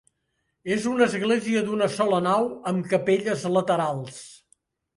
És 0.75 0.87
una 0.91 1.05
església 1.11 1.61
d'una 1.67 1.89
sola 1.97 2.23
nau, 2.29 2.49
amb 2.73 2.89
capelles 2.97 3.47
laterals. 3.59 4.21